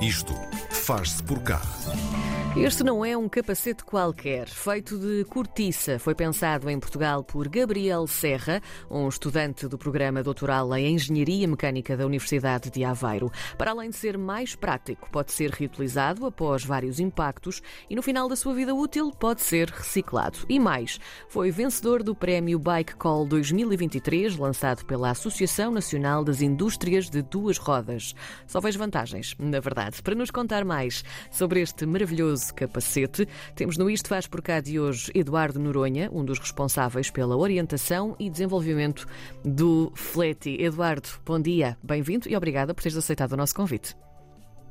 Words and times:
Isto 0.00 0.34
faz-se 0.70 1.22
por 1.22 1.40
cá. 1.42 1.60
Este 2.56 2.82
não 2.82 3.04
é 3.04 3.16
um 3.16 3.28
capacete 3.28 3.84
qualquer, 3.84 4.48
feito 4.48 4.98
de 4.98 5.24
cortiça. 5.24 6.00
Foi 6.00 6.16
pensado 6.16 6.68
em 6.68 6.80
Portugal 6.80 7.22
por 7.22 7.46
Gabriel 7.48 8.08
Serra, 8.08 8.60
um 8.90 9.08
estudante 9.08 9.68
do 9.68 9.78
programa 9.78 10.20
doutoral 10.20 10.76
em 10.76 10.94
Engenharia 10.94 11.46
Mecânica 11.46 11.96
da 11.96 12.04
Universidade 12.04 12.68
de 12.68 12.84
Aveiro. 12.84 13.30
Para 13.56 13.70
além 13.70 13.90
de 13.90 13.96
ser 13.96 14.18
mais 14.18 14.56
prático, 14.56 15.08
pode 15.10 15.30
ser 15.30 15.50
reutilizado 15.50 16.26
após 16.26 16.64
vários 16.64 16.98
impactos 16.98 17.62
e 17.88 17.94
no 17.94 18.02
final 18.02 18.28
da 18.28 18.34
sua 18.34 18.52
vida 18.52 18.74
útil 18.74 19.12
pode 19.12 19.42
ser 19.42 19.70
reciclado. 19.70 20.38
E 20.48 20.58
mais, 20.58 20.98
foi 21.28 21.52
vencedor 21.52 22.02
do 22.02 22.16
prémio 22.16 22.58
Bike 22.58 22.96
Call 22.96 23.26
2023, 23.26 24.36
lançado 24.36 24.84
pela 24.86 25.10
Associação 25.10 25.70
Nacional 25.70 26.24
das 26.24 26.42
Indústrias 26.42 27.08
de 27.08 27.22
Duas 27.22 27.58
Rodas. 27.58 28.12
Só 28.48 28.60
vejo 28.60 28.78
vantagens, 28.78 29.36
na 29.38 29.60
verdade. 29.60 30.02
Para 30.02 30.16
nos 30.16 30.32
contar 30.32 30.64
mais 30.64 31.04
sobre 31.30 31.60
este 31.60 31.86
maravilhoso 31.86 32.39
capacete. 32.50 33.28
Temos 33.54 33.76
no 33.76 33.90
Isto 33.90 34.08
Faz 34.08 34.26
Por 34.26 34.40
Cá 34.40 34.60
de 34.60 34.80
hoje 34.80 35.10
Eduardo 35.14 35.58
Noronha, 35.58 36.08
um 36.12 36.24
dos 36.24 36.38
responsáveis 36.38 37.10
pela 37.10 37.36
orientação 37.36 38.16
e 38.18 38.30
desenvolvimento 38.30 39.06
do 39.44 39.92
Fleti. 39.94 40.56
Eduardo, 40.60 41.08
bom 41.26 41.40
dia, 41.40 41.76
bem-vindo 41.82 42.28
e 42.28 42.36
obrigada 42.36 42.72
por 42.72 42.82
teres 42.82 42.96
aceitado 42.96 43.32
o 43.32 43.36
nosso 43.36 43.54
convite. 43.54 43.94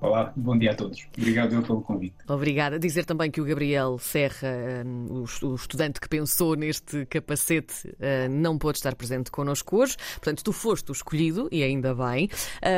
Olá, 0.01 0.31
bom 0.33 0.57
dia 0.57 0.71
a 0.71 0.75
todos. 0.75 1.05
Obrigado 1.17 1.61
pelo 1.61 1.81
convite. 1.81 2.15
Obrigada. 2.25 2.79
Dizer 2.79 3.03
também 3.03 3.29
que 3.29 3.41
o 3.41 3.43
Gabriel 3.43 3.97
Serra, 3.99 4.47
hum, 4.85 5.25
o 5.43 5.55
estudante 5.55 5.99
que 5.99 6.07
pensou 6.07 6.55
neste 6.55 7.05
capacete, 7.07 7.89
hum, 7.89 8.29
não 8.29 8.57
pôde 8.57 8.77
estar 8.77 8.95
presente 8.95 9.29
connosco 9.29 9.75
hoje. 9.75 9.97
Portanto, 10.13 10.41
tu 10.41 10.53
foste 10.53 10.89
o 10.89 10.93
escolhido 10.93 11.49
e 11.51 11.63
ainda 11.63 11.93
bem. 11.93 12.29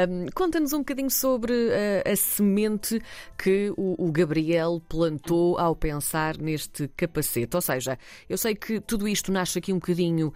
Hum, 0.09 0.25
conta-nos 0.33 0.73
um 0.73 0.79
bocadinho 0.79 1.11
sobre 1.11 1.53
a 2.03 2.15
semente 2.15 2.99
que 3.37 3.71
o 3.77 4.11
Gabriel 4.11 4.81
plantou 4.89 5.59
ao 5.59 5.75
pensar 5.75 6.37
neste 6.39 6.87
capacete. 6.87 7.55
Ou 7.55 7.61
seja, 7.61 7.99
eu 8.27 8.37
sei 8.37 8.55
que 8.55 8.79
tudo 8.79 9.07
isto 9.07 9.31
nasce 9.31 9.59
aqui 9.59 9.71
um 9.71 9.77
bocadinho 9.77 10.33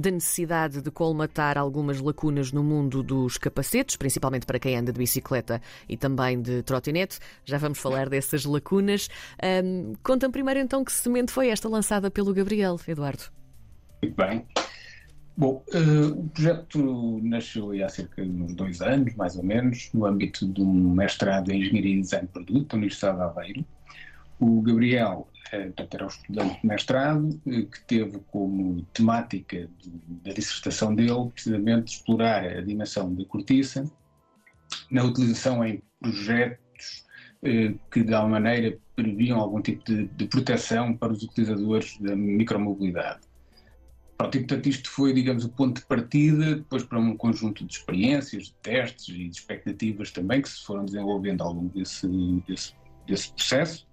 da 0.00 0.10
necessidade 0.10 0.82
de 0.82 0.90
colmatar 0.90 1.56
algumas 1.56 2.00
lacunas 2.00 2.50
no 2.50 2.64
mundo 2.64 3.02
dos 3.04 3.38
capacetes, 3.38 3.96
principalmente 3.96 4.46
para 4.46 4.58
quem 4.58 4.76
anda 4.76 4.92
de 4.92 4.98
bicicleta 4.98 5.62
e 5.88 5.96
também 5.96 6.07
também 6.08 6.40
de 6.40 6.62
trotinete. 6.62 7.18
Já 7.44 7.58
vamos 7.58 7.78
falar 7.78 8.08
dessas 8.08 8.44
lacunas. 8.44 9.08
Um, 9.42 9.92
Conta-me 10.02 10.32
primeiro 10.32 10.58
então 10.58 10.82
que 10.82 10.90
semente 10.90 11.30
foi 11.30 11.48
esta 11.48 11.68
lançada 11.68 12.10
pelo 12.10 12.32
Gabriel, 12.32 12.80
Eduardo. 12.88 13.24
Muito 14.02 14.16
bem. 14.16 14.46
Bom, 15.36 15.62
uh, 15.72 16.18
o 16.18 16.28
projeto 16.30 17.20
nasceu 17.22 17.70
há 17.84 17.88
cerca 17.88 18.24
de 18.24 18.30
uns 18.30 18.54
dois 18.54 18.80
anos, 18.80 19.14
mais 19.14 19.36
ou 19.36 19.44
menos, 19.44 19.88
no 19.94 20.04
âmbito 20.04 20.48
de 20.48 20.60
um 20.60 20.90
mestrado 20.90 21.52
em 21.52 21.60
Engenharia 21.60 21.94
e 21.94 22.00
Design 22.00 22.26
de 22.26 22.32
Produto 22.32 22.68
da 22.68 22.76
Universidade 22.76 23.18
de 23.18 23.22
Aveiro. 23.22 23.64
O 24.40 24.60
Gabriel 24.62 25.28
uh, 25.52 25.86
era 25.92 26.04
um 26.04 26.08
estudante 26.08 26.60
de 26.60 26.66
mestrado 26.66 27.40
uh, 27.46 27.66
que 27.66 27.80
teve 27.86 28.18
como 28.32 28.82
temática 28.92 29.68
de, 29.80 29.90
da 30.24 30.32
dissertação 30.32 30.92
dele 30.92 31.30
precisamente 31.32 31.94
explorar 31.94 32.44
a 32.44 32.60
dimensão 32.60 33.14
da 33.14 33.24
cortiça 33.24 33.88
na 34.90 35.04
utilização 35.04 35.64
em 35.64 35.82
projetos 36.00 37.06
eh, 37.42 37.74
que 37.90 38.02
de 38.02 38.14
alguma 38.14 38.40
maneira 38.40 38.76
previam 38.96 39.38
algum 39.38 39.62
tipo 39.62 39.84
de, 39.84 40.08
de, 40.08 40.26
proteção 40.26 40.96
para 40.96 41.12
os 41.12 41.22
utilizadores 41.22 41.96
da 41.98 42.16
micromobilidade. 42.16 43.20
Pronto, 44.16 44.36
e 44.36 44.40
portanto 44.40 44.68
isto 44.68 44.90
foi, 44.90 45.12
digamos, 45.12 45.44
o 45.44 45.48
ponto 45.50 45.80
de 45.80 45.86
partida 45.86 46.56
depois 46.56 46.82
para 46.82 46.98
um 46.98 47.16
conjunto 47.16 47.64
de 47.64 47.72
experiências, 47.72 48.46
de 48.46 48.54
testes 48.54 49.14
e 49.14 49.28
de 49.28 49.36
expectativas 49.36 50.10
também 50.10 50.42
que 50.42 50.48
se 50.48 50.64
foram 50.64 50.84
desenvolvendo 50.84 51.42
ao 51.42 51.52
longo 51.52 51.68
desse, 51.68 52.08
desse, 52.48 52.74
desse 53.06 53.32
processo. 53.32 53.86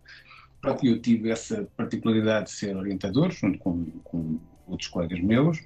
Pronto, 0.60 0.84
eu 0.84 1.00
tive 1.00 1.30
essa 1.30 1.70
particularidade 1.78 2.48
de 2.48 2.52
ser 2.54 2.76
orientador, 2.76 3.30
junto 3.30 3.60
com, 3.60 3.86
com 4.04 4.40
outros 4.66 4.90
colegas 4.90 5.20
meus, 5.22 5.64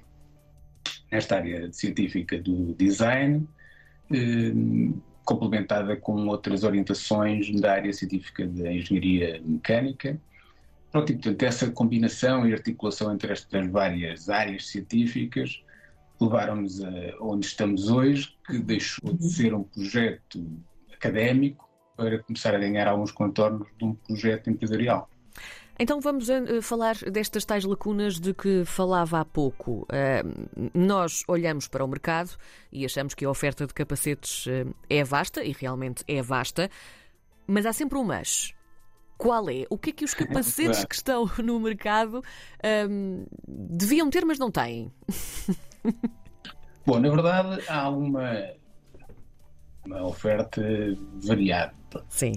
nesta 1.10 1.36
área 1.36 1.72
científica 1.72 2.38
do 2.38 2.74
design, 2.74 3.48
eh, 4.12 4.52
complementada 5.30 5.96
com 5.96 6.26
outras 6.26 6.64
orientações 6.64 7.48
da 7.60 7.72
área 7.72 7.92
científica 7.92 8.46
da 8.46 8.72
engenharia 8.72 9.40
mecânica. 9.44 10.20
Pronto, 10.90 11.12
e, 11.12 11.14
portanto, 11.14 11.42
essa 11.44 11.70
combinação 11.70 12.48
e 12.48 12.52
articulação 12.52 13.12
entre 13.14 13.32
estas 13.32 13.68
várias 13.68 14.28
áreas 14.28 14.66
científicas 14.66 15.62
levaram-nos 16.20 16.82
a 16.82 16.90
onde 17.20 17.46
estamos 17.46 17.88
hoje, 17.88 18.36
que 18.44 18.58
deixou 18.58 19.12
de 19.12 19.30
ser 19.30 19.54
um 19.54 19.62
projeto 19.62 20.44
académico 20.92 21.70
para 21.96 22.18
começar 22.18 22.54
a 22.54 22.58
ganhar 22.58 22.88
alguns 22.88 23.12
contornos 23.12 23.68
de 23.78 23.84
um 23.84 23.94
projeto 23.94 24.50
empresarial. 24.50 25.08
Então 25.78 26.00
vamos 26.00 26.28
uh, 26.28 26.60
falar 26.60 26.96
destas 26.96 27.44
tais 27.44 27.64
lacunas 27.64 28.20
de 28.20 28.34
que 28.34 28.64
falava 28.64 29.20
há 29.20 29.24
pouco. 29.24 29.86
Uh, 29.90 30.70
nós 30.74 31.24
olhamos 31.26 31.68
para 31.68 31.84
o 31.84 31.88
mercado 31.88 32.30
e 32.70 32.84
achamos 32.84 33.14
que 33.14 33.24
a 33.24 33.30
oferta 33.30 33.66
de 33.66 33.72
capacetes 33.74 34.46
uh, 34.46 34.74
é 34.88 35.02
vasta, 35.02 35.42
e 35.42 35.52
realmente 35.52 36.04
é 36.06 36.20
vasta, 36.22 36.70
mas 37.46 37.66
há 37.66 37.72
sempre 37.72 37.98
um 37.98 38.04
mas. 38.04 38.54
Qual 39.16 39.50
é? 39.50 39.66
O 39.68 39.76
que 39.76 39.90
é 39.90 39.92
que 39.92 40.04
os 40.04 40.14
capacetes 40.14 40.84
que 40.86 40.94
estão 40.94 41.30
no 41.42 41.60
mercado 41.60 42.22
ehm, 42.62 43.24
deviam 43.46 44.08
ter, 44.08 44.24
mas 44.24 44.38
não 44.38 44.50
têm? 44.50 44.90
Bom, 46.86 46.98
na 46.98 47.10
verdade 47.10 47.62
há 47.68 47.90
uma, 47.90 48.50
uma 49.84 50.04
oferta 50.04 50.62
variada 51.24 51.74
Sim. 52.08 52.32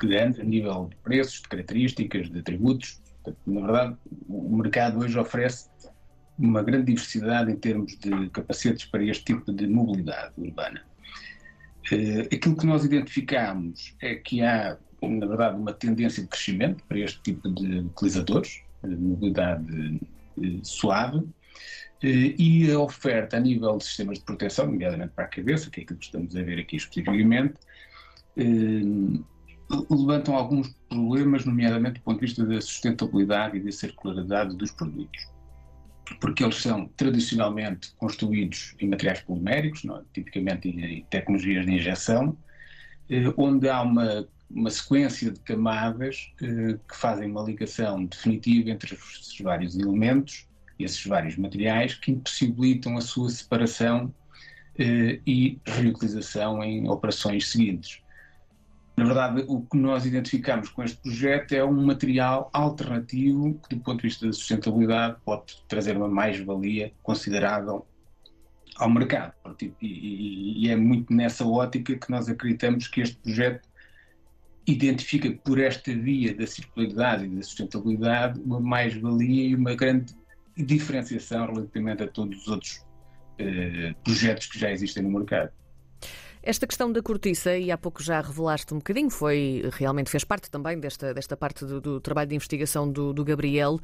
grande 0.00 0.40
a 0.40 0.44
nível 0.44 0.88
de 0.90 0.96
preços, 0.96 1.40
de 1.42 1.48
características, 1.48 2.30
de 2.30 2.38
atributos. 2.38 3.00
Na 3.46 3.60
verdade, 3.60 3.96
o 4.28 4.56
mercado 4.56 4.98
hoje 4.98 5.18
oferece 5.18 5.68
uma 6.38 6.62
grande 6.62 6.86
diversidade 6.86 7.52
em 7.52 7.56
termos 7.56 7.96
de 7.98 8.30
capacetes 8.30 8.86
para 8.86 9.04
este 9.04 9.24
tipo 9.24 9.52
de 9.52 9.66
mobilidade 9.66 10.32
urbana. 10.38 10.82
Eh, 11.92 12.28
aquilo 12.34 12.56
que 12.56 12.66
nós 12.66 12.84
identificamos 12.84 13.94
é 14.00 14.14
que 14.14 14.42
há, 14.42 14.78
na 15.02 15.26
verdade, 15.26 15.58
uma 15.58 15.72
tendência 15.72 16.22
de 16.22 16.28
crescimento 16.28 16.82
para 16.84 16.98
este 16.98 17.20
tipo 17.22 17.48
de 17.50 17.80
utilizadores, 17.80 18.62
de 18.82 18.96
mobilidade 18.96 20.00
eh, 20.42 20.60
suave, 20.62 21.18
eh, 21.18 21.39
e 22.02 22.70
a 22.70 22.78
oferta 22.78 23.36
a 23.36 23.40
nível 23.40 23.76
de 23.76 23.84
sistemas 23.84 24.18
de 24.18 24.24
proteção, 24.24 24.66
nomeadamente 24.66 25.12
para 25.14 25.24
a 25.24 25.28
cabeça, 25.28 25.70
que 25.70 25.80
é 25.80 25.82
aquilo 25.82 25.98
que 25.98 26.06
estamos 26.06 26.34
a 26.34 26.42
ver 26.42 26.58
aqui 26.58 26.76
especificamente, 26.76 27.54
eh, 28.36 29.20
levantam 29.90 30.34
alguns 30.34 30.68
problemas, 30.88 31.44
nomeadamente 31.44 32.00
do 32.00 32.04
ponto 32.04 32.20
de 32.20 32.26
vista 32.26 32.44
da 32.44 32.60
sustentabilidade 32.60 33.58
e 33.58 33.60
da 33.60 33.70
circularidade 33.70 34.56
dos 34.56 34.70
produtos. 34.72 35.28
Porque 36.20 36.42
eles 36.42 36.56
são 36.56 36.88
tradicionalmente 36.96 37.94
construídos 37.96 38.74
em 38.80 38.88
materiais 38.88 39.20
poliméricos, 39.20 39.84
não, 39.84 39.98
é? 39.98 40.02
tipicamente 40.12 40.68
em 40.68 41.04
tecnologias 41.04 41.66
de 41.66 41.72
injeção, 41.72 42.36
eh, 43.10 43.32
onde 43.36 43.68
há 43.68 43.82
uma, 43.82 44.26
uma 44.50 44.70
sequência 44.70 45.30
de 45.30 45.38
camadas 45.40 46.32
eh, 46.42 46.78
que 46.88 46.96
fazem 46.96 47.30
uma 47.30 47.42
ligação 47.42 48.06
definitiva 48.06 48.70
entre 48.70 48.94
esses 48.94 49.38
vários 49.40 49.78
elementos, 49.78 50.49
esses 50.84 51.04
vários 51.04 51.36
materiais, 51.36 51.94
que 51.94 52.12
impossibilitam 52.12 52.96
a 52.96 53.00
sua 53.00 53.28
separação 53.28 54.12
e 54.78 55.58
reutilização 55.66 56.62
em 56.62 56.88
operações 56.88 57.48
seguintes. 57.50 58.00
Na 58.96 59.04
verdade, 59.04 59.44
o 59.48 59.62
que 59.62 59.76
nós 59.76 60.04
identificamos 60.04 60.68
com 60.68 60.82
este 60.82 60.98
projeto 60.98 61.52
é 61.52 61.64
um 61.64 61.86
material 61.86 62.50
alternativo 62.52 63.58
que, 63.66 63.74
do 63.74 63.82
ponto 63.82 64.02
de 64.02 64.08
vista 64.08 64.26
da 64.26 64.32
sustentabilidade, 64.32 65.16
pode 65.24 65.62
trazer 65.68 65.96
uma 65.96 66.08
mais-valia 66.08 66.92
considerável 67.02 67.86
ao 68.76 68.90
mercado. 68.90 69.32
E, 69.80 70.68
é 70.68 70.76
muito 70.76 71.12
nessa 71.12 71.46
ótica 71.46 71.96
que 71.96 72.10
nós 72.10 72.28
acreditamos 72.28 72.88
que 72.88 73.00
este 73.00 73.16
projeto 73.16 73.68
identifica 74.66 75.30
por 75.44 75.58
esta 75.58 75.94
via 75.94 76.34
da 76.34 76.46
circularidade 76.46 77.24
e 77.24 77.28
da 77.28 77.42
sustentabilidade 77.42 78.40
uma 78.40 78.60
mais-valia 78.60 79.48
e 79.48 79.54
uma 79.54 79.74
grande 79.74 80.14
diferenciação 80.64 81.46
relativamente 81.46 82.02
a 82.02 82.08
todos 82.08 82.42
os 82.42 82.48
outros 82.48 82.84
eh, 83.38 83.94
projetos 84.04 84.46
que 84.46 84.58
já 84.58 84.70
existem 84.70 85.02
no 85.02 85.10
mercado. 85.10 85.50
Esta 86.42 86.66
questão 86.66 86.90
da 86.90 87.02
cortiça, 87.02 87.54
e 87.56 87.70
há 87.70 87.76
pouco 87.76 88.02
já 88.02 88.18
revelaste 88.20 88.72
um 88.72 88.78
bocadinho, 88.78 89.10
foi 89.10 89.62
realmente 89.72 90.10
fez 90.10 90.24
parte 90.24 90.50
também 90.50 90.80
desta, 90.80 91.12
desta 91.12 91.36
parte 91.36 91.66
do, 91.66 91.82
do 91.82 92.00
trabalho 92.00 92.30
de 92.30 92.34
investigação 92.34 92.90
do, 92.90 93.12
do 93.12 93.22
Gabriel. 93.22 93.78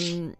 Um, 0.00 0.32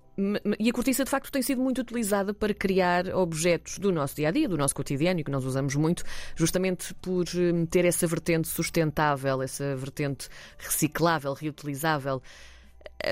e 0.58 0.68
a 0.68 0.72
cortiça, 0.72 1.04
de 1.04 1.10
facto, 1.10 1.30
tem 1.30 1.42
sido 1.42 1.60
muito 1.60 1.80
utilizada 1.80 2.32
para 2.32 2.54
criar 2.54 3.08
objetos 3.14 3.78
do 3.78 3.92
nosso 3.92 4.16
dia 4.16 4.28
a 4.28 4.30
dia, 4.30 4.48
do 4.48 4.56
nosso 4.56 4.74
cotidiano 4.74 5.22
que 5.22 5.30
nós 5.30 5.44
usamos 5.44 5.74
muito, 5.74 6.04
justamente 6.36 6.94
por 6.94 7.26
hum, 7.34 7.66
ter 7.66 7.84
essa 7.84 8.06
vertente 8.06 8.48
sustentável, 8.48 9.42
essa 9.42 9.76
vertente 9.76 10.28
reciclável, 10.58 11.34
reutilizável. 11.34 12.22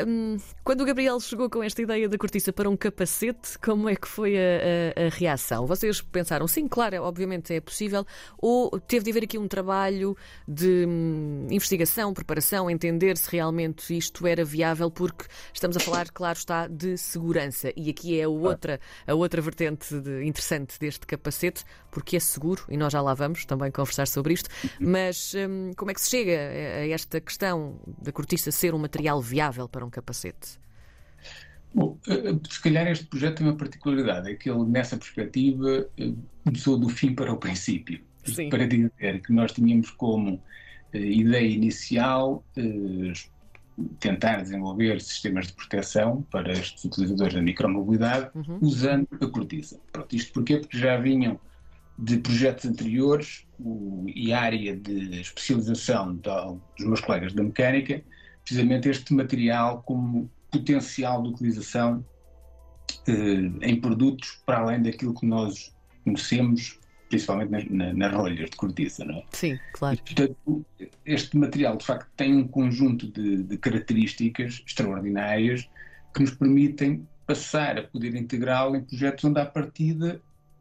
Um, 0.06 0.36
quando 0.62 0.82
o 0.82 0.84
Gabriel 0.84 1.18
chegou 1.18 1.50
com 1.50 1.62
esta 1.62 1.82
ideia 1.82 2.08
da 2.08 2.16
cortiça 2.16 2.52
para 2.52 2.70
um 2.70 2.76
capacete, 2.76 3.58
como 3.58 3.88
é 3.88 3.96
que 3.96 4.06
foi 4.06 4.36
a, 4.36 4.40
a, 4.40 5.06
a, 5.06 5.08
reação? 5.08 5.66
Vocês 5.66 6.00
pensaram, 6.00 6.46
sim, 6.46 6.68
claro, 6.68 7.02
obviamente 7.02 7.52
é 7.52 7.60
possível, 7.60 8.06
ou 8.38 8.78
teve 8.78 9.04
de 9.04 9.10
haver 9.10 9.24
aqui 9.24 9.36
um 9.36 9.48
trabalho 9.48 10.16
de 10.46 10.86
hum, 10.86 11.48
investigação, 11.50 12.14
preparação, 12.14 12.70
entender 12.70 13.16
se 13.16 13.28
realmente 13.32 13.96
isto 13.96 14.26
era 14.26 14.44
viável, 14.44 14.90
porque 14.92 15.24
estamos 15.52 15.76
a 15.76 15.80
falar, 15.80 16.08
claro 16.10 16.38
está, 16.38 16.68
de 16.68 16.96
segurança. 16.96 17.72
E 17.76 17.90
aqui 17.90 18.20
é 18.20 18.24
a 18.24 18.28
outra, 18.28 18.78
a 19.06 19.14
outra 19.14 19.40
vertente 19.42 19.98
de, 19.98 20.24
interessante 20.24 20.78
deste 20.78 21.04
capacete, 21.04 21.64
porque 21.90 22.16
é 22.16 22.20
seguro, 22.20 22.62
e 22.68 22.76
nós 22.76 22.92
já 22.92 23.02
lá 23.02 23.12
vamos 23.14 23.44
também 23.44 23.72
conversar 23.72 24.06
sobre 24.06 24.34
isto. 24.34 24.48
Mas 24.78 25.34
hum, 25.34 25.72
como 25.76 25.90
é 25.90 25.94
que 25.94 26.00
se 26.00 26.10
chega 26.10 26.32
a 26.32 26.88
esta 26.88 27.20
questão 27.20 27.80
da 28.00 28.12
cortiça 28.12 28.52
ser 28.52 28.72
um 28.72 28.78
material 28.78 29.20
viável 29.20 29.68
para 29.68 29.79
um 29.84 29.90
capacete? 29.90 30.58
Bom, 31.74 31.96
eh, 32.08 32.30
eh, 32.30 32.38
se 32.48 32.60
calhar 32.60 32.86
este 32.88 33.06
projeto 33.06 33.38
tem 33.38 33.46
uma 33.46 33.56
particularidade, 33.56 34.30
é 34.30 34.34
que 34.34 34.50
ele, 34.50 34.64
nessa 34.64 34.96
perspectiva, 34.96 35.88
eh, 35.96 36.12
começou 36.44 36.78
do 36.78 36.88
fim 36.88 37.14
para 37.14 37.32
o 37.32 37.36
princípio. 37.36 38.00
Sim. 38.24 38.50
Para 38.50 38.66
dizer 38.66 39.22
que 39.24 39.32
nós 39.32 39.52
tínhamos 39.52 39.90
como 39.90 40.42
ideia 40.92 41.46
inicial 41.46 42.44
tentar 43.98 44.42
desenvolver 44.42 45.00
sistemas 45.00 45.46
de 45.46 45.52
proteção 45.54 46.22
para 46.30 46.52
estes 46.52 46.84
utilizadores 46.84 47.34
da 47.34 47.40
micromobilidade 47.40 48.30
uhum. 48.34 48.58
usando 48.60 49.08
a 49.20 49.26
cortiça. 49.26 49.80
Pronto, 49.92 50.14
isto 50.14 50.32
porquê? 50.32 50.58
Porque 50.58 50.76
já 50.76 50.98
vinham 50.98 51.38
de 51.98 52.18
projetos 52.18 52.66
anteriores 52.66 53.46
o, 53.58 54.04
e 54.08 54.32
a 54.32 54.40
área 54.40 54.76
de 54.76 55.20
especialização 55.20 56.16
da, 56.16 56.46
dos 56.76 56.86
meus 56.86 57.00
colegas 57.00 57.32
da 57.32 57.42
mecânica, 57.42 58.02
precisamente 58.44 58.88
este 58.88 59.14
material 59.14 59.82
como 59.82 60.30
potencial 60.50 61.22
de 61.22 61.28
utilização 61.28 62.04
eh, 63.06 63.50
em 63.62 63.80
produtos 63.80 64.42
para 64.44 64.58
além 64.58 64.82
daquilo 64.82 65.14
que 65.14 65.26
nós 65.26 65.74
conhecemos, 66.04 66.78
principalmente 67.08 67.50
nas, 67.50 67.64
na, 67.66 67.92
nas 67.92 68.12
rolhas 68.12 68.50
de 68.50 68.56
cortiça, 68.56 69.04
não 69.04 69.16
é? 69.16 69.24
Sim, 69.32 69.58
claro. 69.72 69.96
E, 69.96 70.14
portanto, 70.14 70.66
este 71.04 71.36
material, 71.36 71.76
de 71.76 71.84
facto, 71.84 72.08
tem 72.16 72.34
um 72.34 72.46
conjunto 72.46 73.10
de, 73.10 73.42
de 73.44 73.58
características 73.58 74.62
extraordinárias 74.66 75.68
que 76.14 76.20
nos 76.20 76.32
permitem 76.32 77.06
passar 77.26 77.78
a 77.78 77.82
poder 77.82 78.14
integrá-lo 78.16 78.76
em 78.76 78.82
projetos 78.82 79.24
onde, 79.24 79.40
à 79.40 79.46
partida, 79.46 80.20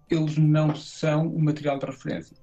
eles 0.10 0.38
não 0.38 0.76
são 0.76 1.28
o 1.28 1.42
material 1.42 1.80
de 1.80 1.86
referência. 1.86 2.38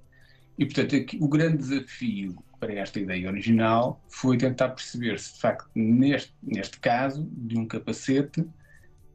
E, 0.59 0.65
portanto, 0.65 0.97
aqui, 0.97 1.19
o 1.21 1.29
grande 1.29 1.59
desafio 1.59 2.37
para 2.59 2.73
esta 2.75 2.99
ideia 3.01 3.29
original 3.29 4.03
foi 4.09 4.37
tentar 4.37 4.71
perceber 4.71 5.19
se, 5.19 5.35
de 5.35 5.41
facto, 5.41 5.71
neste, 5.75 6.35
neste 6.43 6.79
caso, 6.81 7.29
de 7.33 7.59
um 7.59 7.67
capacete, 7.67 8.47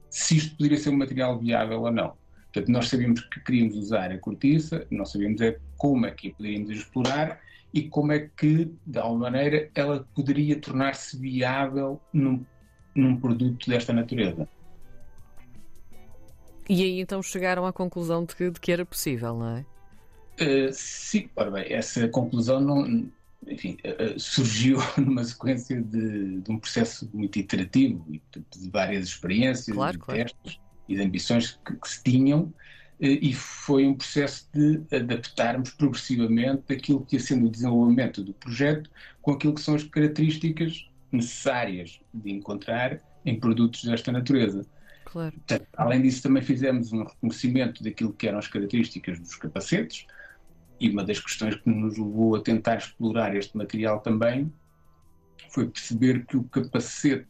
se 0.09 0.37
isto 0.37 0.57
poderia 0.57 0.77
ser 0.77 0.89
um 0.89 0.97
material 0.97 1.39
viável 1.39 1.81
ou 1.81 1.91
não. 1.91 2.13
Portanto, 2.53 2.69
nós 2.69 2.89
sabíamos 2.89 3.21
que 3.21 3.39
queríamos 3.39 3.77
usar 3.77 4.11
a 4.11 4.17
cortiça, 4.17 4.85
não 4.91 5.05
sabíamos 5.05 5.39
é 5.41 5.57
como 5.77 6.05
é 6.05 6.11
que 6.11 6.29
a 6.29 6.33
poderíamos 6.33 6.69
explorar 6.69 7.39
e 7.73 7.83
como 7.83 8.11
é 8.11 8.29
que, 8.35 8.69
de 8.85 8.99
alguma 8.99 9.31
maneira, 9.31 9.69
ela 9.73 10.05
poderia 10.13 10.59
tornar-se 10.59 11.17
viável 11.17 12.01
num, 12.11 12.45
num 12.93 13.15
produto 13.15 13.69
desta 13.69 13.93
natureza. 13.93 14.47
E 16.69 16.83
aí 16.83 16.99
então 16.99 17.21
chegaram 17.23 17.65
à 17.65 17.73
conclusão 17.73 18.25
de 18.25 18.35
que, 18.35 18.49
de 18.49 18.59
que 18.59 18.71
era 18.71 18.85
possível, 18.85 19.35
não 19.37 19.57
é? 19.57 19.65
Uh, 20.41 20.71
sim, 20.71 21.29
ora 21.35 21.51
bem, 21.51 21.65
essa 21.69 22.07
conclusão 22.07 22.59
não, 22.59 23.09
enfim, 23.47 23.77
uh, 23.85 24.19
surgiu 24.19 24.77
numa 24.97 25.23
sequência 25.23 25.81
de, 25.81 26.41
de, 26.41 26.51
um 26.51 26.57
processo 26.57 27.09
muito 27.13 27.39
iterativo, 27.39 28.05
de 28.09 28.69
várias 28.69 29.07
experiências, 29.07 29.75
claro, 29.75 29.97
de 29.97 30.03
claro. 30.03 30.23
testes 30.23 30.59
e 30.87 30.95
de 30.95 31.01
ambições 31.01 31.59
que, 31.65 31.75
que 31.75 31.89
se 31.89 32.03
tinham, 32.03 32.41
uh, 32.43 32.53
e 32.99 33.33
foi 33.33 33.85
um 33.87 33.95
processo 33.95 34.47
de 34.53 34.83
adaptarmos 34.95 35.71
progressivamente 35.71 36.71
aquilo 36.71 37.05
que 37.05 37.15
ia 37.15 37.19
sendo 37.19 37.47
o 37.47 37.49
desenvolvimento 37.49 38.23
do 38.23 38.33
projeto 38.33 38.89
com 39.21 39.31
aquilo 39.31 39.55
que 39.55 39.61
são 39.61 39.75
as 39.75 39.83
características 39.83 40.87
necessárias 41.11 41.99
de 42.13 42.31
encontrar 42.31 43.01
em 43.25 43.39
produtos 43.39 43.83
desta 43.83 44.11
natureza. 44.11 44.65
Claro. 45.05 45.35
Além 45.75 46.01
disso, 46.01 46.23
também 46.23 46.41
fizemos 46.41 46.93
um 46.93 47.03
reconhecimento 47.03 47.83
daquilo 47.83 48.13
que 48.13 48.27
eram 48.27 48.39
as 48.39 48.47
características 48.47 49.19
dos 49.19 49.35
capacetes, 49.35 50.07
e 50.81 50.89
uma 50.89 51.03
das 51.03 51.19
questões 51.19 51.55
que 51.55 51.69
nos 51.69 51.95
levou 51.95 52.35
a 52.35 52.41
tentar 52.41 52.77
explorar 52.77 53.35
este 53.35 53.55
material 53.55 53.99
também 53.99 54.51
foi 55.51 55.67
perceber 55.67 56.25
que 56.25 56.35
o 56.35 56.43
capacete 56.45 57.27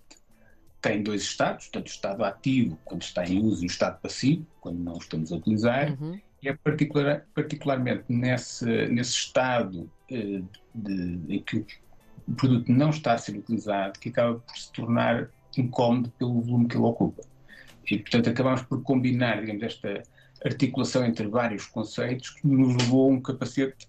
tem 0.82 1.04
dois 1.04 1.22
estados, 1.22 1.68
tanto 1.68 1.88
o 1.88 1.92
estado 1.92 2.24
ativo, 2.24 2.80
quando 2.86 3.02
está 3.02 3.26
em 3.26 3.44
uso, 3.44 3.64
e 3.64 3.68
o 3.68 3.70
estado 3.70 4.00
passivo, 4.00 4.48
quando 4.62 4.80
não 4.80 4.94
o 4.94 4.98
estamos 4.98 5.34
a 5.34 5.36
utilizar, 5.36 5.92
uhum. 6.02 6.18
e 6.42 6.48
é 6.48 6.56
particular, 6.56 7.26
particularmente 7.36 8.06
nesse, 8.08 8.66
nesse 8.88 9.12
estado 9.12 9.92
eh, 10.10 10.42
de, 10.74 11.20
em 11.28 11.44
que 11.44 11.66
o 12.26 12.34
produto 12.34 12.72
não 12.72 12.90
está 12.90 13.14
a 13.14 13.18
ser 13.18 13.36
utilizado 13.36 14.00
que 14.00 14.10
acaba 14.10 14.40
por 14.40 14.58
se 14.58 14.72
tornar 14.72 15.30
incómodo 15.58 16.10
pelo 16.18 16.40
volume 16.42 16.70
que 16.70 16.78
ele 16.78 16.86
ocupa. 16.86 17.22
E, 17.90 17.98
portanto, 18.00 18.30
acabamos 18.30 18.62
por 18.62 18.82
combinar, 18.82 19.42
digamos, 19.42 19.64
esta 19.64 20.04
articulação 20.44 21.06
entre 21.06 21.28
vários 21.28 21.66
conceitos 21.66 22.30
que 22.32 22.48
nos 22.48 22.76
levou 22.76 23.10
a 23.10 23.14
um 23.14 23.22
capacete 23.22 23.88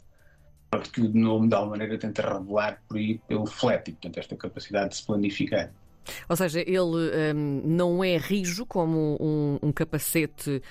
que 0.92 1.00
o 1.02 1.08
nome, 1.12 1.48
de 1.48 1.54
alguma 1.54 1.72
maneira, 1.76 1.98
tenta 1.98 2.22
revelar 2.22 2.82
por 2.88 2.96
aí 2.96 3.18
pelo 3.28 3.46
flat, 3.46 3.90
portanto, 3.90 4.18
esta 4.18 4.36
capacidade 4.36 4.90
de 4.90 4.96
se 4.96 5.06
planificar. 5.06 5.70
Ou 6.28 6.36
seja, 6.36 6.60
ele 6.60 7.32
um, 7.34 7.62
não 7.64 8.02
é 8.02 8.16
rijo 8.16 8.66
como 8.66 9.16
um, 9.20 9.58
um 9.62 9.72
capacete 9.72 10.62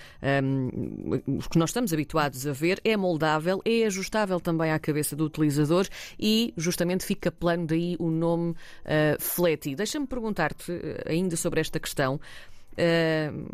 um, 0.43 1.39
que 1.49 1.57
nós 1.57 1.69
estamos 1.69 1.93
habituados 1.93 2.45
a 2.45 2.51
ver, 2.51 2.81
é 2.83 2.97
moldável, 2.97 3.61
é 3.63 3.85
ajustável 3.85 4.39
também 4.39 4.71
à 4.71 4.79
cabeça 4.79 5.15
do 5.15 5.25
utilizador 5.25 5.87
e 6.19 6.53
justamente 6.57 7.05
fica 7.05 7.31
plano 7.31 7.65
daí 7.65 7.95
o 7.99 8.09
nome 8.09 8.51
uh, 8.51 8.55
Flatty. 9.19 9.75
Deixa-me 9.75 10.05
perguntar-te 10.05 10.71
uh, 10.71 10.77
ainda 11.05 11.37
sobre 11.37 11.61
esta 11.61 11.79
questão. 11.79 12.19
Uh, 12.73 13.47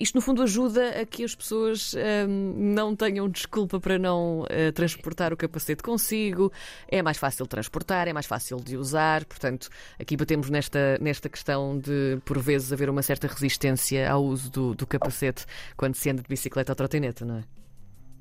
isto, 0.00 0.14
no 0.14 0.22
fundo, 0.22 0.42
ajuda 0.42 1.00
a 1.00 1.04
que 1.04 1.22
as 1.22 1.34
pessoas 1.34 1.94
hum, 2.26 2.54
não 2.74 2.96
tenham 2.96 3.28
desculpa 3.28 3.78
para 3.78 3.98
não 3.98 4.40
uh, 4.40 4.72
transportar 4.74 5.30
o 5.30 5.36
capacete 5.36 5.82
consigo. 5.82 6.50
É 6.88 7.02
mais 7.02 7.18
fácil 7.18 7.46
transportar, 7.46 8.08
é 8.08 8.12
mais 8.12 8.24
fácil 8.24 8.56
de 8.56 8.78
usar. 8.78 9.26
Portanto, 9.26 9.68
aqui 9.98 10.16
batemos 10.16 10.48
nesta, 10.48 10.96
nesta 11.00 11.28
questão 11.28 11.78
de, 11.78 12.18
por 12.24 12.38
vezes, 12.38 12.72
haver 12.72 12.88
uma 12.88 13.02
certa 13.02 13.26
resistência 13.26 14.10
ao 14.10 14.24
uso 14.24 14.50
do, 14.50 14.74
do 14.74 14.86
capacete 14.86 15.44
quando 15.76 15.94
se 15.94 16.08
anda 16.08 16.22
de 16.22 16.28
bicicleta 16.28 16.72
ou 16.72 16.76
trotineta, 16.76 17.24
não 17.26 17.36
é? 17.36 17.44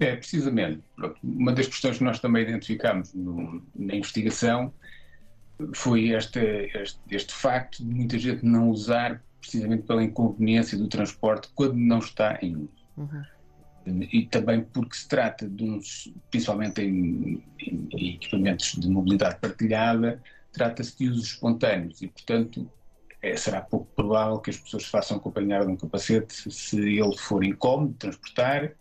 É, 0.02 0.16
precisamente. 0.16 0.82
Uma 1.24 1.54
das 1.54 1.68
questões 1.68 1.98
que 1.98 2.04
nós 2.04 2.20
também 2.20 2.44
identificamos 2.44 3.14
no, 3.14 3.64
na 3.74 3.96
investigação 3.96 4.74
foi 5.74 6.10
este, 6.10 6.40
este, 6.74 7.00
este 7.10 7.34
facto 7.34 7.84
de 7.84 7.94
muita 7.94 8.18
gente 8.18 8.46
não 8.46 8.70
usar 8.70 9.22
precisamente 9.40 9.84
pela 9.84 10.04
inconveniência 10.04 10.78
do 10.78 10.88
transporte 10.88 11.50
quando 11.56 11.76
não 11.76 12.00
está 12.00 12.38
em 12.42 12.56
uso. 12.56 12.70
Uhum. 12.98 13.24
E 14.12 14.26
também 14.28 14.62
porque 14.62 14.96
se 14.96 15.08
trata 15.08 15.48
de 15.48 15.64
uns, 15.64 16.14
principalmente 16.30 16.82
em, 16.82 17.44
em, 17.60 17.88
em 17.92 18.16
equipamentos 18.16 18.74
de 18.74 18.88
mobilidade 18.90 19.40
partilhada, 19.40 20.22
trata-se 20.52 20.98
de 20.98 21.10
usos 21.10 21.28
espontâneos 21.28 22.02
e, 22.02 22.08
portanto, 22.08 22.70
é, 23.22 23.36
será 23.36 23.62
pouco 23.62 23.88
provável 23.96 24.40
que 24.40 24.50
as 24.50 24.58
pessoas 24.58 24.84
se 24.84 24.90
façam 24.90 25.18
acompanhar 25.18 25.66
de 25.66 25.72
um 25.72 25.76
capacete 25.76 26.52
se 26.52 26.78
ele 26.78 27.18
for 27.18 27.44
incómodo 27.44 27.94
de 27.94 27.98
transportar, 28.00 28.72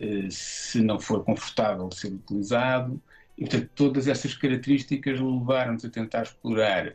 eh, 0.00 0.28
se 0.30 0.80
não 0.80 0.98
for 0.98 1.24
confortável 1.24 1.88
de 1.88 1.96
ser 1.96 2.12
utilizado. 2.12 3.00
E, 3.38 3.42
portanto, 3.42 3.70
todas 3.74 4.08
essas 4.08 4.34
características 4.34 5.20
levaram-nos 5.20 5.84
a 5.84 5.90
tentar 5.90 6.22
explorar 6.22 6.94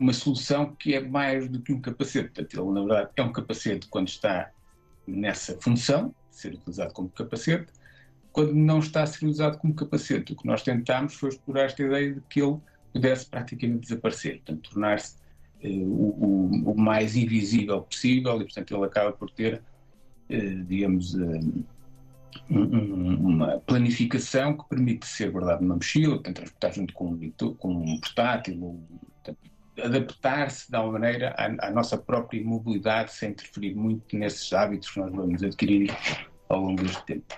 uma 0.00 0.14
solução 0.14 0.74
que 0.74 0.94
é 0.94 1.00
mais 1.00 1.46
do 1.48 1.60
que 1.60 1.72
um 1.72 1.80
capacete. 1.80 2.30
Portanto, 2.30 2.60
ele, 2.60 2.72
na 2.72 2.80
verdade, 2.80 3.10
é 3.16 3.22
um 3.22 3.32
capacete 3.32 3.86
quando 3.88 4.08
está 4.08 4.50
nessa 5.06 5.56
função, 5.60 6.14
ser 6.30 6.54
utilizado 6.54 6.94
como 6.94 7.10
capacete, 7.10 7.70
quando 8.32 8.54
não 8.54 8.78
está 8.78 9.02
a 9.02 9.06
ser 9.06 9.26
usado 9.26 9.58
como 9.58 9.74
capacete. 9.74 10.32
O 10.32 10.36
que 10.36 10.46
nós 10.46 10.62
tentámos 10.62 11.14
foi 11.14 11.28
explorar 11.28 11.64
esta 11.64 11.82
ideia 11.82 12.14
de 12.14 12.20
que 12.22 12.40
ele 12.40 12.58
pudesse 12.92 13.26
praticamente 13.26 13.80
desaparecer, 13.80 14.36
portanto, 14.36 14.70
tornar-se 14.70 15.16
eh, 15.62 15.68
o, 15.68 16.70
o, 16.70 16.74
mais 16.76 17.14
invisível 17.14 17.82
possível 17.82 18.40
e, 18.40 18.44
portanto, 18.44 18.74
ele 18.74 18.84
acaba 18.84 19.12
por 19.12 19.30
ter, 19.30 19.62
eh, 20.28 20.54
digamos, 20.66 21.14
eh, 21.14 21.40
um, 22.50 23.28
uma 23.28 23.58
planificação 23.60 24.56
que 24.56 24.68
permite 24.68 25.06
ser 25.06 25.30
guardado 25.30 25.60
numa 25.60 25.76
mochila, 25.76 26.14
portanto, 26.14 26.36
transportar 26.36 26.72
junto 26.72 26.94
com 26.94 27.08
um, 27.10 27.30
com 27.54 27.72
um 27.72 28.00
portátil, 28.00 28.80
portanto, 29.22 29.50
adaptar-se 29.84 30.70
de 30.70 30.76
alguma 30.76 30.98
maneira 30.98 31.34
à, 31.36 31.68
à, 31.68 31.70
nossa 31.70 31.96
própria 31.98 32.42
mobilidade 32.42 33.12
sem 33.12 33.30
interferir 33.30 33.74
muito 33.74 34.16
nesses 34.16 34.52
hábitos 34.52 34.90
que 34.90 35.00
nós 35.00 35.12
vamos 35.12 35.42
adquirir 35.42 35.94
ao 36.48 36.60
longo 36.60 36.82
deste 36.82 37.04
tempo. 37.04 37.34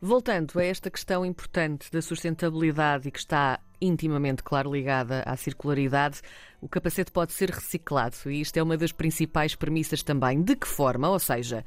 Voltando 0.00 0.58
a 0.58 0.64
esta 0.64 0.90
questão 0.90 1.24
importante 1.24 1.90
da 1.90 2.00
sustentabilidade 2.00 3.08
e 3.08 3.10
que 3.10 3.18
está 3.18 3.60
intimamente, 3.80 4.42
claro, 4.42 4.72
ligada 4.72 5.22
à 5.26 5.36
circularidade, 5.36 6.20
o 6.60 6.68
capacete 6.68 7.12
pode 7.12 7.32
ser 7.32 7.50
reciclado 7.50 8.16
e 8.26 8.40
isto 8.40 8.56
é 8.56 8.62
uma 8.62 8.76
das 8.76 8.92
principais 8.92 9.54
premissas 9.54 10.02
também. 10.02 10.42
De 10.42 10.56
que 10.56 10.66
forma? 10.66 11.08
Ou 11.08 11.18
seja, 11.18 11.64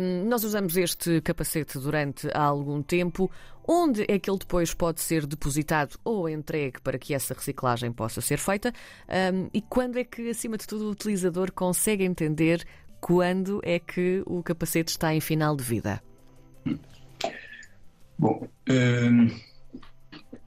hum, 0.00 0.28
nós 0.28 0.44
usamos 0.44 0.76
este 0.76 1.20
capacete 1.20 1.78
durante 1.78 2.28
algum 2.32 2.82
tempo, 2.82 3.30
onde 3.72 4.04
é 4.08 4.18
que 4.18 4.28
ele 4.28 4.38
depois 4.38 4.74
pode 4.74 5.00
ser 5.00 5.24
depositado 5.24 5.96
ou 6.02 6.28
entregue 6.28 6.80
para 6.80 6.98
que 6.98 7.14
essa 7.14 7.32
reciclagem 7.32 7.92
possa 7.92 8.20
ser 8.20 8.38
feita 8.38 8.72
hum, 9.32 9.48
e 9.54 9.62
quando 9.62 9.96
é 9.96 10.02
que, 10.02 10.28
acima 10.28 10.58
de 10.58 10.66
tudo, 10.66 10.86
o 10.86 10.90
utilizador 10.90 11.52
consegue 11.52 12.02
entender 12.02 12.66
quando 13.00 13.60
é 13.62 13.78
que 13.78 14.24
o 14.26 14.42
capacete 14.42 14.90
está 14.90 15.14
em 15.14 15.20
final 15.20 15.54
de 15.54 15.62
vida? 15.62 16.02
Bom, 18.18 18.48
hum, 18.68 19.28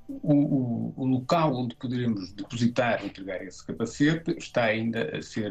o, 0.09 0.93
o, 0.97 1.05
local 1.05 1.55
onde 1.55 1.77
poderemos 1.77 2.33
depositar 2.33 3.05
entregar 3.05 3.41
esse 3.41 3.65
capacete 3.65 4.35
está 4.37 4.65
ainda 4.65 5.17
a 5.17 5.21
ser 5.21 5.49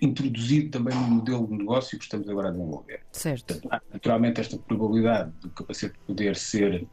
introduzido 0.00 0.70
também 0.70 0.94
no 0.94 1.08
modelo 1.08 1.46
de 1.46 1.54
negócio 1.54 1.98
que 1.98 2.04
estamos 2.04 2.28
agora 2.28 2.48
a 2.48 2.50
desenvolver. 2.52 3.00
Certo. 3.12 3.54
Portanto, 3.54 3.84
naturalmente, 3.92 4.40
esta 4.40 4.58
probabilidade 4.58 5.32
do 5.40 5.50
capacete 5.50 5.98
poder 6.06 6.36
ser 6.36 6.86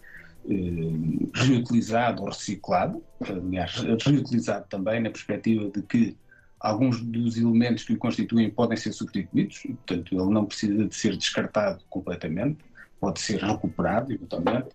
hum, 0.46 1.30
reutilizado 1.36 2.24
ou 2.24 2.30
reciclado, 2.30 3.04
aliás, 3.22 3.76
reutilizado 4.04 4.66
também 4.68 5.00
na 5.00 5.10
perspectiva 5.10 5.70
de 5.70 5.82
que 5.84 6.18
alguns 6.60 7.02
dos 7.02 7.38
elementos 7.38 7.84
que 7.84 7.94
o 7.94 7.98
constituem 7.98 8.50
podem 8.50 8.78
ser 8.78 8.92
substituídos, 8.92 9.64
e, 9.66 9.74
portanto, 9.74 10.16
ele 10.16 10.34
não 10.34 10.46
precisa 10.46 10.88
de 10.88 10.96
ser 10.96 11.16
descartado 11.16 11.84
completamente, 11.90 12.60
pode 13.00 13.20
ser 13.20 13.40
recuperado, 13.40 14.12
eventualmente. 14.12 14.70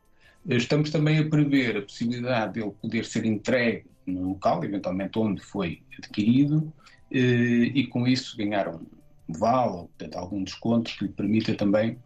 Estamos 0.47 0.91
também 0.91 1.19
a 1.19 1.29
prever 1.29 1.79
a 1.79 1.83
possibilidade 1.83 2.55
dele 2.55 2.73
poder 2.81 3.05
ser 3.05 3.25
entregue 3.25 3.87
no 4.07 4.31
local, 4.31 4.65
eventualmente 4.65 5.19
onde 5.19 5.43
foi 5.43 5.83
adquirido, 5.99 6.73
eh, 6.73 7.00
e 7.11 7.87
com 7.89 8.07
isso 8.07 8.37
ganhar 8.37 8.69
um 8.69 8.87
vale, 9.29 9.71
ou 9.71 9.89
portanto, 9.89 10.17
algum 10.17 10.45
desconto 10.45 10.91
que 10.97 11.05
lhe 11.05 11.13
permita 11.13 11.55
também 11.55 11.99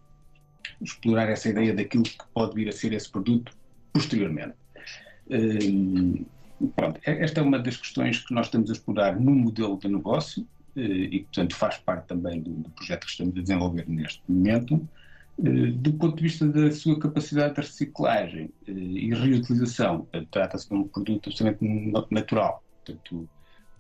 explorar 0.81 1.29
essa 1.29 1.49
ideia 1.49 1.75
daquilo 1.75 2.05
que 2.05 2.17
pode 2.33 2.55
vir 2.55 2.69
a 2.69 2.73
ser 2.73 2.93
esse 2.93 3.11
produto 3.11 3.53
posteriormente. 3.93 4.55
Eh, 5.31 6.25
Pronto, 6.77 7.01
é, 7.05 7.23
esta 7.23 7.41
é 7.41 7.43
uma 7.43 7.59
das 7.59 7.77
questões 7.77 8.21
que 8.21 8.33
nós 8.33 8.47
estamos 8.47 8.71
a 8.71 8.73
explorar 8.73 9.19
no 9.19 9.33
modelo 9.33 9.79
de 9.79 9.89
negócio 9.89 10.47
eh, 10.77 10.81
e, 10.81 11.21
portanto, 11.21 11.55
faz 11.57 11.79
parte 11.79 12.07
também 12.07 12.41
do, 12.41 12.51
do 12.51 12.71
projeto 12.71 13.05
que 13.05 13.11
estamos 13.11 13.37
a 13.37 13.41
desenvolver 13.41 13.89
neste 13.89 14.23
momento. 14.29 14.89
Eh, 15.39 15.71
do 15.73 15.93
ponto 15.95 16.17
de 16.17 16.23
vista 16.23 16.47
da 16.47 16.71
sua 16.71 16.99
capacidade 16.99 17.55
de 17.55 17.61
reciclagem 17.61 18.51
eh, 18.67 18.73
e 18.73 19.15
reutilização, 19.15 20.07
trata-se 20.31 20.69
de 20.69 20.75
um 20.75 20.85
produto 20.87 21.29
absolutamente 21.29 21.93
natural. 22.11 22.63
Portanto, 22.85 23.29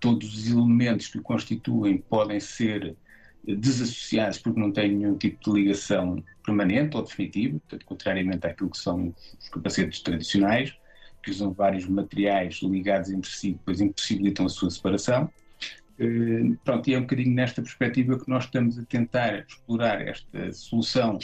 todos 0.04 0.34
os 0.36 0.50
elementos 0.50 1.08
que 1.08 1.16
o 1.16 1.22
constituem 1.22 1.96
podem 1.96 2.38
ser 2.38 2.94
desassociados 3.42 4.36
porque 4.38 4.60
não 4.60 4.70
têm 4.70 4.94
nenhum 4.94 5.16
tipo 5.16 5.42
de 5.42 5.62
ligação 5.62 6.22
permanente 6.44 6.94
ou 6.94 7.02
definitiva, 7.02 7.58
portanto, 7.58 7.86
contrariamente 7.86 8.46
àquilo 8.46 8.68
que 8.68 8.76
são 8.76 9.14
os 9.40 9.48
capacetes 9.48 10.00
tradicionais 10.00 10.76
que 11.22 11.30
usam 11.30 11.54
vários 11.54 11.86
materiais 11.86 12.60
ligados 12.62 13.08
entre 13.08 13.30
si, 13.30 13.52
depois 13.52 13.80
impossibilitam 13.80 14.44
a 14.44 14.50
sua 14.50 14.70
separação. 14.70 15.30
Uh, 15.98 16.54
pronto, 16.62 16.86
e 16.90 16.92
é 16.92 16.98
um 16.98 17.02
bocadinho 17.02 17.34
nesta 17.34 17.62
perspectiva 17.62 18.18
que 18.18 18.28
nós 18.28 18.44
estamos 18.44 18.78
a 18.78 18.84
tentar 18.84 19.46
explorar 19.48 20.06
esta 20.06 20.52
solução 20.52 21.18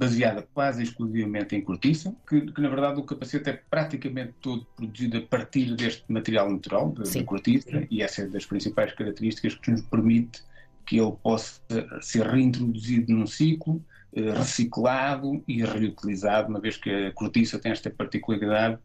baseada 0.00 0.48
quase 0.54 0.82
exclusivamente 0.82 1.54
em 1.54 1.60
cortiça, 1.60 2.16
que, 2.26 2.40
que, 2.40 2.60
na 2.62 2.70
verdade 2.70 2.98
o 2.98 3.04
capacete 3.04 3.50
é 3.50 3.60
praticamente 3.68 4.32
todo 4.40 4.66
produzido 4.74 5.18
a 5.18 5.20
partir 5.20 5.76
deste 5.76 6.02
material 6.08 6.50
natural, 6.50 6.92
da 6.92 7.24
cortiça, 7.24 7.86
e 7.90 8.02
essa 8.02 8.22
é 8.22 8.26
das 8.26 8.46
principais 8.46 8.94
características 8.94 9.54
que 9.56 9.70
nos 9.70 9.82
permite 9.82 10.42
que 10.86 10.98
ele 10.98 11.12
possa 11.22 11.60
ser 12.00 12.26
reintroduzido 12.26 13.12
num 13.12 13.26
ciclo, 13.26 13.84
uh, 14.14 14.32
reciclado 14.38 15.44
e 15.46 15.62
reutilizado, 15.62 16.48
uma 16.48 16.60
vez 16.60 16.78
que 16.78 16.88
a 16.88 17.12
cortiça 17.12 17.58
tem 17.58 17.70
esta 17.70 17.90
particularidade 17.90 18.78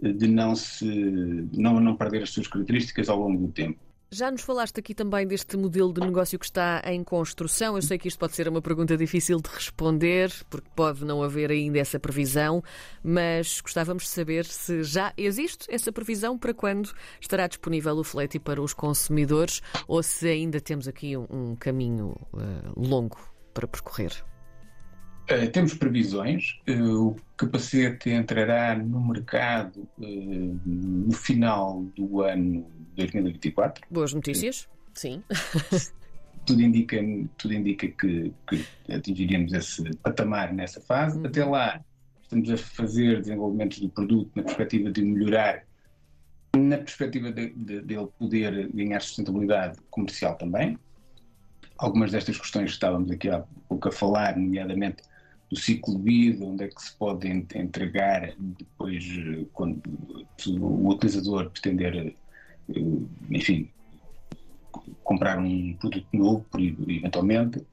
de 0.00 0.26
não, 0.26 0.56
se, 0.56 0.86
não, 1.52 1.78
não 1.78 1.94
perder 1.94 2.22
as 2.22 2.30
suas 2.30 2.48
características 2.48 3.10
ao 3.10 3.20
longo 3.20 3.46
do 3.46 3.52
tempo. 3.52 3.78
Já 4.14 4.30
nos 4.30 4.42
falaste 4.42 4.78
aqui 4.78 4.94
também 4.94 5.26
deste 5.26 5.56
modelo 5.56 5.90
de 5.90 6.02
negócio 6.02 6.38
que 6.38 6.44
está 6.44 6.82
em 6.84 7.02
construção. 7.02 7.76
Eu 7.76 7.82
sei 7.82 7.96
que 7.96 8.08
isto 8.08 8.18
pode 8.18 8.36
ser 8.36 8.46
uma 8.46 8.60
pergunta 8.60 8.94
difícil 8.94 9.40
de 9.40 9.48
responder, 9.48 10.30
porque 10.50 10.68
pode 10.76 11.02
não 11.02 11.22
haver 11.22 11.50
ainda 11.50 11.78
essa 11.78 11.98
previsão, 11.98 12.62
mas 13.02 13.62
gostávamos 13.62 14.02
de 14.02 14.10
saber 14.10 14.44
se 14.44 14.84
já 14.84 15.14
existe 15.16 15.64
essa 15.70 15.90
previsão 15.90 16.36
para 16.36 16.52
quando 16.52 16.92
estará 17.18 17.46
disponível 17.46 17.96
o 17.96 18.04
flete 18.04 18.38
para 18.38 18.60
os 18.60 18.74
consumidores 18.74 19.62
ou 19.88 20.02
se 20.02 20.28
ainda 20.28 20.60
temos 20.60 20.86
aqui 20.86 21.16
um, 21.16 21.56
caminho 21.56 22.14
uh, 22.34 22.72
longo 22.76 23.16
para 23.54 23.66
percorrer. 23.66 24.12
Uh, 25.30 25.50
temos 25.50 25.72
previsões. 25.72 26.60
Uh, 26.68 27.12
o 27.12 27.16
capacete 27.34 28.10
entrará 28.10 28.76
no 28.76 29.00
mercado 29.00 29.88
no 29.96 31.12
final 31.12 31.82
do 31.96 32.20
ano 32.20 32.81
2024. 32.96 33.86
Boas 33.90 34.12
notícias, 34.12 34.68
sim. 34.94 35.22
tudo 36.44 36.62
indica, 36.62 36.98
tudo 37.38 37.54
indica 37.54 37.88
que, 37.88 38.32
que 38.48 38.92
atingiremos 38.92 39.52
esse 39.52 39.96
patamar 39.98 40.52
nessa 40.52 40.80
fase. 40.80 41.18
Uhum. 41.18 41.26
Até 41.26 41.44
lá, 41.44 41.84
estamos 42.22 42.50
a 42.50 42.56
fazer 42.56 43.20
desenvolvimentos 43.20 43.78
do 43.78 43.88
produto 43.88 44.30
na 44.34 44.42
perspectiva 44.42 44.90
de 44.90 45.02
melhorar, 45.02 45.64
na 46.56 46.78
perspectiva 46.78 47.30
de, 47.30 47.50
de, 47.50 47.82
de 47.82 48.06
poder 48.18 48.70
ganhar 48.72 49.00
sustentabilidade 49.00 49.78
comercial 49.90 50.34
também. 50.36 50.78
Algumas 51.78 52.12
destas 52.12 52.38
questões 52.38 52.66
que 52.66 52.72
estávamos 52.72 53.10
aqui 53.10 53.28
há 53.28 53.44
pouco 53.68 53.88
a 53.88 53.92
falar, 53.92 54.36
nomeadamente 54.36 55.02
do 55.50 55.58
ciclo 55.58 55.98
de 55.98 56.02
vida, 56.02 56.44
onde 56.44 56.64
é 56.64 56.68
que 56.68 56.80
se 56.80 56.96
pode 56.96 57.28
entregar 57.28 58.34
depois, 58.38 59.04
quando 59.52 59.82
o 60.58 60.88
utilizador 60.88 61.50
pretender, 61.50 62.16
eh, 62.74 63.36
enfim, 63.36 63.68
comprar 65.02 65.38
um 65.38 65.74
produto 65.74 66.06
novo, 66.12 66.46
eventualmente. 66.88 67.64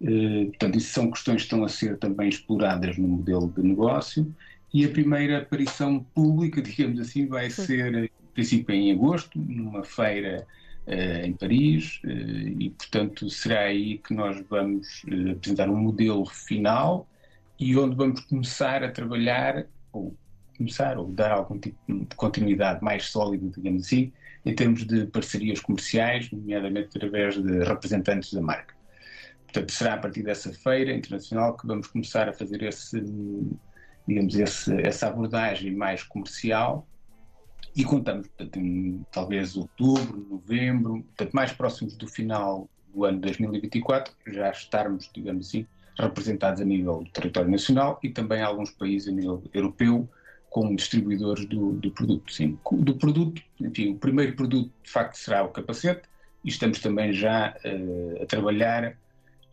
Eh, 0.00 0.46
portanto, 0.46 0.78
isso 0.78 0.92
são 0.92 1.10
questões 1.10 1.36
que 1.36 1.42
estão 1.42 1.64
a 1.64 1.68
ser 1.68 1.98
também 1.98 2.28
exploradas 2.28 2.96
no 2.98 3.08
modelo 3.08 3.52
de 3.56 3.62
negócio. 3.62 4.34
E 4.72 4.84
a 4.84 4.88
primeira 4.88 5.38
aparição 5.38 6.02
pública, 6.14 6.60
digamos 6.62 7.00
assim, 7.00 7.26
vai 7.26 7.50
ser, 7.50 7.94
em 8.04 8.10
princípio, 8.34 8.74
em 8.74 8.92
agosto, 8.92 9.38
numa 9.38 9.84
feira 9.84 10.46
Uh, 10.84 11.24
em 11.24 11.32
Paris 11.32 12.00
uh, 12.04 12.08
e, 12.08 12.70
portanto, 12.70 13.30
será 13.30 13.66
aí 13.66 13.98
que 13.98 14.12
nós 14.12 14.44
vamos 14.50 15.04
apresentar 15.30 15.70
um 15.70 15.76
modelo 15.76 16.26
final 16.26 17.08
e 17.56 17.78
onde 17.78 17.94
vamos 17.94 18.20
começar 18.22 18.82
a 18.82 18.90
trabalhar, 18.90 19.64
ou 19.92 20.16
começar, 20.56 20.98
ou 20.98 21.06
dar 21.06 21.30
algum 21.30 21.58
tipo 21.58 21.78
de 21.86 22.16
continuidade 22.16 22.82
mais 22.82 23.06
sólida, 23.06 23.48
digamos 23.56 23.86
assim, 23.86 24.12
em 24.44 24.54
termos 24.54 24.84
de 24.84 25.06
parcerias 25.06 25.60
comerciais, 25.60 26.30
nomeadamente 26.30 26.96
através 26.96 27.40
de 27.40 27.64
representantes 27.64 28.32
da 28.32 28.40
marca. 28.40 28.74
Portanto, 29.44 29.70
será 29.70 29.94
a 29.94 29.98
partir 29.98 30.22
dessa 30.22 30.52
feira 30.52 30.92
internacional 30.92 31.56
que 31.56 31.66
vamos 31.66 31.86
começar 31.86 32.28
a 32.28 32.32
fazer 32.32 32.62
esse, 32.62 33.02
digamos, 34.08 34.34
esse, 34.34 34.74
essa 34.80 35.08
abordagem 35.08 35.74
mais 35.74 36.02
comercial 36.02 36.86
e 37.76 37.84
contamos, 37.84 38.28
portanto, 38.28 38.58
em, 38.58 39.04
talvez 39.12 39.56
outubro, 39.56 40.26
novembro, 40.30 41.02
portanto, 41.02 41.32
mais 41.32 41.52
próximos 41.52 41.96
do 41.96 42.06
final 42.06 42.68
do 42.92 43.04
ano 43.04 43.20
2024, 43.20 44.14
já 44.28 44.50
estarmos, 44.50 45.10
digamos 45.14 45.48
assim, 45.48 45.66
representados 45.98 46.60
a 46.60 46.64
nível 46.64 47.02
do 47.04 47.10
território 47.10 47.50
nacional 47.50 48.00
e 48.02 48.08
também 48.08 48.42
alguns 48.42 48.70
países 48.70 49.08
a 49.08 49.12
nível 49.12 49.42
europeu 49.52 50.08
como 50.52 50.76
distribuidores 50.76 51.46
do, 51.46 51.72
do 51.72 51.90
produto. 51.90 52.30
Sim. 52.30 52.58
Do 52.70 52.94
produto, 52.94 53.42
enfim, 53.58 53.92
o 53.92 53.96
primeiro 53.96 54.36
produto 54.36 54.70
de 54.84 54.90
facto 54.90 55.16
será 55.16 55.42
o 55.42 55.48
capacete 55.48 56.02
e 56.44 56.50
estamos 56.50 56.78
também 56.78 57.10
já 57.12 57.56
uh, 57.64 58.22
a 58.22 58.26
trabalhar 58.26 58.94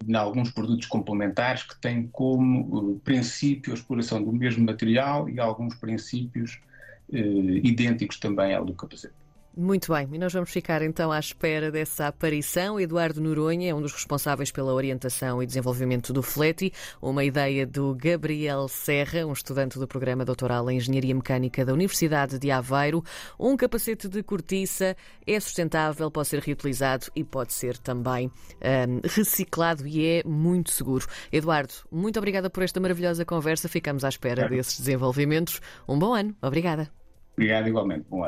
em 0.06 0.16
alguns 0.16 0.52
produtos 0.52 0.88
complementares 0.88 1.64
que 1.64 1.80
têm 1.80 2.08
como 2.08 2.92
uh, 2.92 3.00
princípio 3.00 3.72
a 3.72 3.76
exploração 3.76 4.22
do 4.22 4.34
mesmo 4.34 4.66
material 4.66 5.30
e 5.30 5.40
alguns 5.40 5.74
princípios 5.76 6.60
uh, 7.10 7.16
idênticos 7.16 8.20
também 8.20 8.54
ao 8.54 8.66
do 8.66 8.74
capacete. 8.74 9.19
Muito 9.58 9.92
bem, 9.92 10.08
e 10.14 10.18
nós 10.18 10.32
vamos 10.32 10.52
ficar 10.52 10.82
então 10.82 11.12
à 11.12 11.20
espera 11.20 11.72
dessa 11.72 12.08
aparição. 12.08 12.80
Eduardo 12.80 13.20
Noronha 13.20 13.72
é 13.72 13.74
um 13.74 13.82
dos 13.82 13.92
responsáveis 13.92 14.52
pela 14.52 14.74
orientação 14.74 15.42
e 15.44 15.46
desenvolvimento 15.46 16.14
do 16.14 16.22
FLETI, 16.22 16.72
uma 17.02 17.24
ideia 17.24 17.66
do 17.66 17.94
Gabriel 17.96 18.68
Serra, 18.68 19.26
um 19.26 19.34
estudante 19.34 19.78
do 19.78 19.88
programa 19.88 20.24
doutoral 20.24 20.70
em 20.70 20.78
Engenharia 20.78 21.14
Mecânica 21.14 21.66
da 21.66 21.74
Universidade 21.74 22.40
de 22.40 22.52
Aveiro. 22.52 23.04
Um 23.40 23.58
capacete 23.58 24.08
de 24.08 24.24
cortiça 24.24 24.96
é 25.26 25.40
sustentável, 25.40 26.10
pode 26.10 26.28
ser 26.28 26.40
reutilizado 26.40 27.08
e 27.16 27.24
pode 27.24 27.52
ser 27.52 27.78
também 27.78 28.32
um, 28.62 29.02
reciclado 29.04 29.86
e 29.86 30.06
é 30.06 30.24
muito 30.26 30.72
seguro. 30.72 31.06
Eduardo, 31.32 31.74
muito 31.92 32.18
obrigada 32.18 32.50
por 32.50 32.64
esta 32.64 32.80
maravilhosa 32.80 33.26
conversa. 33.26 33.68
Ficamos 33.68 34.06
à 34.06 34.10
espera 34.10 34.48
desses 34.48 34.80
desenvolvimentos. 34.80 35.60
Um 35.88 35.98
bom 35.98 36.14
ano. 36.14 36.36
Obrigada. 36.42 36.90
Obrigado 37.34 37.68
igualmente. 37.68 38.06
Bom 38.10 38.18
ano. 38.18 38.28